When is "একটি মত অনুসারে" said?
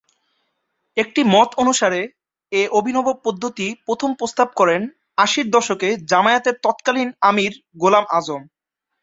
0.97-2.01